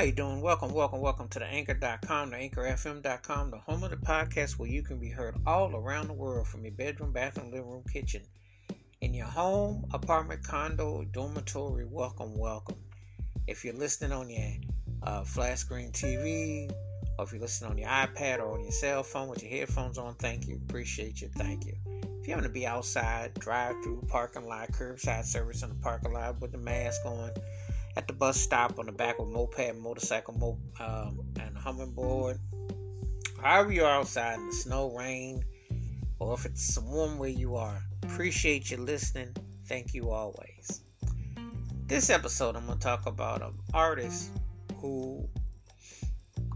How 0.00 0.06
you 0.06 0.12
doing? 0.12 0.40
Welcome, 0.40 0.72
welcome, 0.72 1.02
welcome 1.02 1.28
to 1.28 1.40
the 1.40 1.44
anchor.com, 1.44 2.30
the 2.30 2.36
anchorfm.com, 2.36 3.50
the 3.50 3.58
home 3.58 3.84
of 3.84 3.90
the 3.90 3.98
podcast 3.98 4.52
where 4.52 4.70
you 4.70 4.82
can 4.82 4.98
be 4.98 5.10
heard 5.10 5.36
all 5.46 5.76
around 5.76 6.06
the 6.06 6.14
world 6.14 6.48
from 6.48 6.64
your 6.64 6.72
bedroom, 6.72 7.12
bathroom, 7.12 7.50
living 7.50 7.68
room, 7.68 7.84
kitchen. 7.92 8.22
In 9.02 9.12
your 9.12 9.26
home, 9.26 9.84
apartment, 9.92 10.42
condo, 10.42 11.04
dormitory, 11.12 11.84
welcome, 11.84 12.34
welcome. 12.34 12.78
If 13.46 13.62
you're 13.62 13.74
listening 13.74 14.12
on 14.12 14.30
your 14.30 14.52
uh, 15.02 15.22
flat 15.22 15.58
screen 15.58 15.92
TV, 15.92 16.72
or 17.18 17.26
if 17.26 17.32
you're 17.32 17.42
listening 17.42 17.70
on 17.72 17.76
your 17.76 17.90
iPad 17.90 18.38
or 18.38 18.54
on 18.54 18.62
your 18.62 18.72
cell 18.72 19.02
phone 19.02 19.28
with 19.28 19.42
your 19.42 19.52
headphones 19.52 19.98
on, 19.98 20.14
thank 20.14 20.46
you. 20.46 20.58
Appreciate 20.66 21.20
you. 21.20 21.28
Thank 21.36 21.66
you. 21.66 21.74
If 22.22 22.26
you 22.26 22.32
happen 22.32 22.44
to 22.44 22.48
be 22.48 22.66
outside, 22.66 23.34
drive 23.34 23.74
through, 23.82 24.02
parking 24.08 24.46
lot, 24.46 24.72
curbside 24.72 25.26
service 25.26 25.62
in 25.62 25.68
the 25.68 25.74
parking 25.74 26.14
lot 26.14 26.40
with 26.40 26.52
the 26.52 26.58
mask 26.58 27.04
on, 27.04 27.32
at 27.96 28.06
the 28.06 28.12
bus 28.12 28.40
stop 28.40 28.78
on 28.78 28.86
the 28.86 28.92
back 28.92 29.18
of 29.18 29.28
moped, 29.28 29.76
motorcycle, 29.76 30.34
mo- 30.34 30.58
um, 30.84 31.20
and 31.40 31.56
hummingbird. 31.56 32.38
However 33.42 33.72
you 33.72 33.84
are 33.84 34.00
outside 34.00 34.38
in 34.38 34.46
the 34.46 34.52
snow, 34.52 34.94
rain, 34.96 35.44
or 36.18 36.34
if 36.34 36.44
it's 36.44 36.78
warm 36.78 37.18
where 37.18 37.30
you 37.30 37.56
are, 37.56 37.82
appreciate 38.02 38.70
you 38.70 38.76
listening. 38.76 39.34
Thank 39.66 39.94
you 39.94 40.10
always. 40.10 40.82
This 41.86 42.10
episode, 42.10 42.56
I'm 42.56 42.66
going 42.66 42.78
to 42.78 42.84
talk 42.84 43.06
about 43.06 43.42
an 43.42 43.54
artist 43.74 44.30
who 44.80 45.28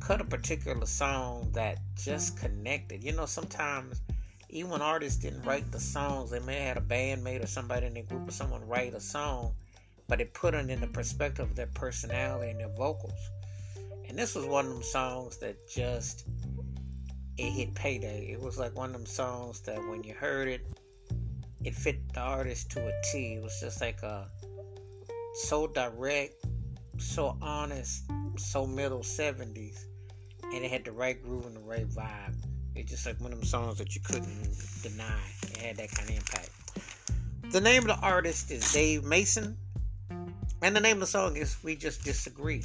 cut 0.00 0.20
a 0.20 0.24
particular 0.24 0.86
song 0.86 1.50
that 1.52 1.78
just 1.94 2.38
connected. 2.38 3.04
You 3.04 3.12
know, 3.12 3.26
sometimes 3.26 4.00
even 4.48 4.70
when 4.70 4.82
artists 4.82 5.20
didn't 5.20 5.42
write 5.42 5.70
the 5.70 5.78
songs, 5.78 6.30
they 6.30 6.40
may 6.40 6.56
have 6.60 6.76
had 6.76 6.78
a 6.78 6.80
bandmate 6.80 7.44
or 7.44 7.46
somebody 7.46 7.86
in 7.86 7.94
their 7.94 8.02
group 8.02 8.28
or 8.28 8.32
someone 8.32 8.66
write 8.66 8.94
a 8.94 9.00
song, 9.00 9.54
but 10.10 10.20
it 10.20 10.34
put 10.34 10.54
it 10.54 10.68
in 10.68 10.80
the 10.80 10.88
perspective 10.88 11.48
of 11.48 11.54
their 11.54 11.68
personality 11.68 12.50
and 12.50 12.58
their 12.58 12.74
vocals. 12.76 13.30
And 14.08 14.18
this 14.18 14.34
was 14.34 14.44
one 14.44 14.66
of 14.66 14.72
them 14.72 14.82
songs 14.82 15.38
that 15.38 15.68
just 15.68 16.26
it 17.38 17.50
hit 17.50 17.74
payday. 17.76 18.28
It 18.32 18.40
was 18.40 18.58
like 18.58 18.76
one 18.76 18.90
of 18.90 18.92
them 18.92 19.06
songs 19.06 19.60
that 19.60 19.78
when 19.88 20.02
you 20.02 20.12
heard 20.14 20.48
it, 20.48 20.66
it 21.62 21.76
fit 21.76 22.12
the 22.12 22.20
artist 22.20 22.72
to 22.72 22.84
a 22.84 22.92
T. 23.12 23.34
It 23.34 23.42
was 23.42 23.58
just 23.60 23.80
like 23.80 24.02
a 24.02 24.28
so 25.34 25.68
direct, 25.68 26.34
so 26.98 27.38
honest, 27.40 28.10
so 28.36 28.66
middle 28.66 29.00
70s 29.00 29.84
and 30.52 30.64
it 30.64 30.70
had 30.70 30.84
the 30.84 30.92
right 30.92 31.22
groove 31.22 31.46
and 31.46 31.54
the 31.54 31.60
right 31.60 31.88
vibe. 31.88 32.34
It's 32.74 32.90
just 32.90 33.06
like 33.06 33.20
one 33.20 33.32
of 33.32 33.38
them 33.38 33.46
songs 33.46 33.78
that 33.78 33.94
you 33.94 34.00
couldn't 34.00 34.56
deny. 34.82 35.20
It 35.42 35.56
had 35.58 35.76
that 35.76 35.90
kind 35.92 36.10
of 36.10 36.16
impact. 36.16 36.50
The 37.52 37.60
name 37.60 37.82
of 37.82 37.88
the 37.88 37.98
artist 37.98 38.50
is 38.50 38.72
Dave 38.72 39.04
Mason, 39.04 39.56
and 40.62 40.76
the 40.76 40.80
name 40.80 40.96
of 40.96 41.00
the 41.00 41.06
song 41.06 41.36
is 41.36 41.56
We 41.62 41.76
Just 41.76 42.04
Disagree. 42.04 42.64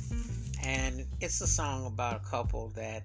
And 0.63 1.05
it's 1.21 1.41
a 1.41 1.47
song 1.47 1.85
about 1.85 2.15
a 2.15 2.29
couple 2.29 2.69
that, 2.75 3.03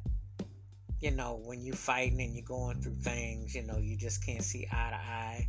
you 1.01 1.11
know, 1.11 1.41
when 1.45 1.65
you're 1.65 1.77
fighting 1.77 2.21
and 2.21 2.35
you're 2.35 2.45
going 2.45 2.81
through 2.81 2.95
things, 2.95 3.55
you 3.55 3.63
know, 3.63 3.79
you 3.79 3.97
just 3.97 4.25
can't 4.25 4.43
see 4.43 4.67
eye 4.73 4.91
to 4.91 4.97
eye. 4.97 5.49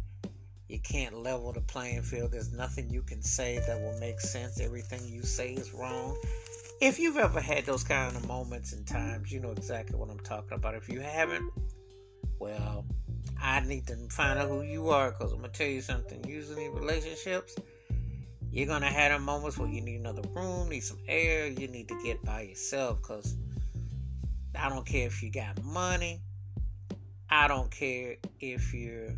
You 0.68 0.80
can't 0.80 1.18
level 1.18 1.52
the 1.52 1.62
playing 1.62 2.04
field. 2.04 2.32
There's 2.32 2.54
nothing 2.54 2.90
you 2.90 3.02
can 3.02 3.22
say 3.22 3.60
that 3.68 3.80
will 3.80 4.00
make 4.00 4.20
sense. 4.22 4.60
Everything 4.60 5.02
you 5.06 5.24
say 5.24 5.54
is 5.54 5.74
wrong 5.74 6.18
if 6.82 6.98
you've 6.98 7.18
ever 7.18 7.40
had 7.40 7.66
those 7.66 7.84
kind 7.84 8.16
of 8.16 8.28
moments 8.28 8.74
and 8.74 8.86
times, 8.88 9.32
you 9.32 9.40
know 9.40 9.52
exactly 9.52 9.96
what 9.96 10.10
I'm 10.10 10.20
talking 10.20 10.54
about. 10.54 10.74
If 10.74 10.90
you 10.90 11.00
haven't, 11.00 11.54
well, 12.40 12.86
I 13.40 13.60
need 13.60 13.86
to 13.88 13.96
find 14.10 14.40
out 14.40 14.50
who 14.50 14.64
you 14.64 14.90
are 14.90 15.12
because 15.12 15.32
I'm 15.32 15.40
going 15.40 15.52
to 15.52 15.58
tell 15.58 15.68
you 15.68 15.82
something. 15.82 16.24
Usually, 16.28 16.70
relationships, 16.70 17.56
you're 18.52 18.68
to 18.68 18.86
have 18.86 19.12
them 19.12 19.24
moments 19.24 19.58
where 19.58 19.70
you 19.70 19.82
need 19.82 20.00
another 20.00 20.24
room, 20.36 20.70
need 20.70 20.82
some 20.82 21.00
air, 21.08 21.48
you 21.48 21.68
need 21.68 21.88
to 21.88 22.04
get 22.04 22.24
by 22.24 22.42
yourself 22.42 23.02
because 23.02 23.36
I 24.56 24.70
don't 24.70 24.86
care 24.86 25.08
if 25.08 25.24
you 25.24 25.32
got 25.32 25.64
money, 25.64 26.22
I 27.30 27.48
don't 27.48 27.72
care 27.72 28.18
if 28.40 28.74
you're 28.74 29.16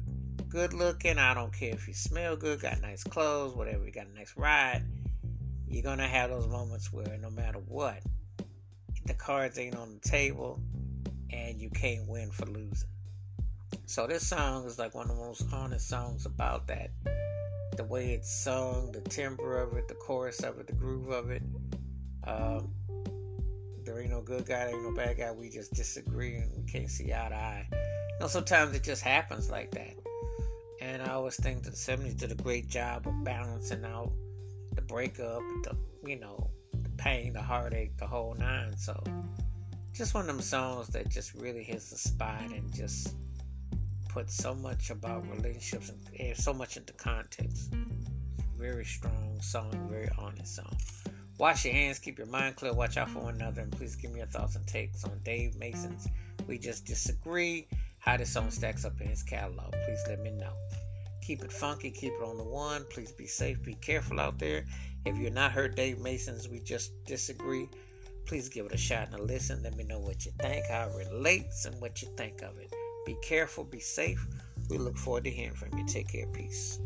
good 0.50 0.74
looking, 0.74 1.18
I 1.18 1.34
don't 1.34 1.52
care 1.52 1.74
if 1.74 1.88
you 1.88 1.94
smell 1.94 2.36
good, 2.36 2.62
got 2.62 2.82
nice 2.82 3.04
clothes, 3.04 3.56
whatever, 3.56 3.86
you 3.86 3.92
got 3.92 4.08
a 4.08 4.16
nice 4.16 4.34
ride 4.38 4.84
you're 5.74 5.82
gonna 5.82 6.08
have 6.08 6.30
those 6.30 6.48
moments 6.48 6.94
where 6.94 7.18
no 7.18 7.32
matter 7.32 7.58
what, 7.68 7.98
the 9.08 9.14
cards 9.16 9.58
ain't 9.58 9.76
on 9.76 9.96
the 9.96 10.08
table 10.08 10.60
and 11.32 11.60
you 11.60 11.72
can't 11.72 12.08
win 12.08 12.30
for 12.30 12.46
losing. 12.46 12.90
So 13.88 14.06
this 14.06 14.28
song 14.28 14.66
is 14.66 14.78
like 14.78 14.94
one 14.94 15.10
of 15.10 15.18
the 15.18 15.24
most 15.24 15.52
honest 15.52 15.90
songs 15.90 16.28
about 16.28 16.68
that. 16.68 16.92
The 17.76 17.84
way 17.84 18.14
it's 18.14 18.32
sung, 18.32 18.92
the 18.92 19.02
timbre 19.02 19.58
of 19.58 19.74
it, 19.78 19.88
the 19.88 19.96
chorus 19.96 20.42
of 20.42 20.60
it, 20.60 20.68
the 20.68 20.74
groove 20.74 21.10
of 21.10 21.32
it. 21.32 21.42
Um, 22.26 22.72
there 23.84 24.00
ain't 24.00 24.12
no 24.12 24.22
good 24.22 24.46
guy, 24.46 24.66
there 24.66 24.76
ain't 24.76 24.84
no 24.84 24.94
bad 24.94 25.18
guy. 25.18 25.32
We 25.32 25.50
just 25.50 25.74
disagree 25.74 26.36
and 26.36 26.52
we 26.56 26.64
can't 26.72 26.90
see 26.90 27.12
eye 27.12 27.30
to 27.30 27.36
eye. 27.36 27.68
You 27.72 28.18
know, 28.22 28.28
sometimes 28.28 28.76
it 28.76 28.84
just 28.84 29.02
happens 29.02 29.50
like 29.50 29.72
that. 29.72 29.96
And 30.82 31.02
I 31.02 31.14
always 31.14 31.36
think 31.36 31.64
that 31.64 31.72
the 31.72 31.78
70s 31.78 32.18
did 32.18 32.32
a 32.32 32.36
great 32.36 32.68
job 32.68 33.08
of 33.08 33.24
balancing 33.24 33.84
out 33.86 34.12
the 34.76 34.82
breakup, 34.82 35.42
the 35.64 35.76
you 36.06 36.20
know, 36.20 36.50
the 36.74 36.90
pain, 36.92 37.34
the 37.34 37.42
heartache, 37.42 37.98
the 37.98 38.08
whole 38.08 38.36
nine. 38.36 38.76
So 38.78 39.02
just 39.94 40.14
one 40.14 40.22
of 40.22 40.28
them 40.28 40.42
songs 40.42 40.88
that 40.90 41.10
just 41.10 41.34
really 41.36 41.64
hits 41.64 41.90
the 41.90 41.98
spot 41.98 42.42
and 42.42 42.74
just 42.74 43.16
puts 44.14 44.36
so 44.36 44.54
much 44.54 44.92
about 44.92 45.24
mm-hmm. 45.24 45.42
relationships 45.42 45.92
and 46.20 46.38
so 46.38 46.54
much 46.54 46.78
into 46.78 46.94
context. 46.94 47.74
Very 48.58 48.86
strong 48.86 49.40
song, 49.42 49.72
very 49.90 50.10
honest 50.20 50.56
song. 50.56 50.78
Wash 51.40 51.66
your 51.66 51.74
hands, 51.74 51.98
keep 51.98 52.20
your 52.20 52.28
mind 52.28 52.56
clear, 52.56 52.74
watch 52.74 52.96
out 52.96 53.10
for 53.10 53.20
one 53.20 53.36
another, 53.36 53.62
and 53.62 53.72
please 53.72 53.96
give 53.96 54.12
me 54.12 54.20
your 54.20 54.28
thoughts 54.28 54.56
and 54.56 54.66
takes 54.68 55.04
on 55.04 55.20
Dave 55.24 55.56
Mason's 55.58 56.08
We 56.48 56.60
Just 56.60 56.86
Disagree, 56.86 57.68
how 57.98 58.16
this 58.16 58.32
song 58.32 58.52
stacks 58.52 58.86
up 58.86 59.02
in 59.02 59.08
his 59.08 59.24
catalog. 59.24 59.72
Please 59.86 60.04
let 60.08 60.22
me 60.22 60.30
know. 60.30 60.54
Keep 61.24 61.44
it 61.44 61.52
funky, 61.52 61.90
keep 61.90 62.14
it 62.14 62.24
on 62.24 62.38
the 62.38 62.44
one. 62.44 62.86
Please 62.92 63.12
be 63.12 63.26
safe, 63.26 63.64
be 63.64 63.74
careful 63.76 64.20
out 64.20 64.38
there. 64.38 64.64
If 65.06 65.18
you're 65.18 65.32
not 65.32 65.52
heard 65.52 65.76
Dave 65.76 66.00
Mason's, 66.00 66.48
we 66.48 66.60
just 66.60 66.92
disagree. 67.06 67.68
Please 68.28 68.48
give 68.48 68.68
it 68.68 68.74
a 68.74 68.78
shot 68.78 69.08
and 69.08 69.16
a 69.16 69.24
listen. 69.24 69.64
Let 69.64 69.76
me 69.76 69.84
know 69.84 70.00
what 70.00 70.24
you 70.24 70.32
think, 70.40 70.68
how 70.68 70.88
it 70.90 70.96
relates, 70.96 71.66
and 71.66 71.82
what 71.82 72.02
you 72.04 72.10
think 72.16 72.44
of 72.44 72.60
it. 72.60 72.74
Be 73.06 73.16
careful, 73.22 73.64
be 73.64 73.80
safe. 73.80 74.26
We 74.70 74.78
look 74.78 74.98
forward 74.98 75.26
to 75.26 75.30
hearing 75.30 75.56
from 75.56 75.78
you. 75.78 75.86
Take 75.86 76.10
care, 76.10 76.28
peace. 76.28 76.80